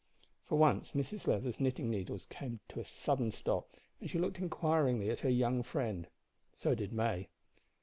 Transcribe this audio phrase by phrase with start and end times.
[0.45, 3.69] For once Mrs Leather's knitting needles came to a sudden stop,
[3.99, 6.07] and she looked inquiringly at her young friend.
[6.55, 7.29] So did May.